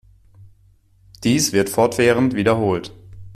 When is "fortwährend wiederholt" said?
1.69-2.91